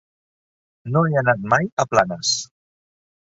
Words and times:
No 0.95 1.03
he 1.09 1.19
anat 1.21 1.43
mai 1.53 1.69
a 1.85 1.85
Planes. 1.93 2.33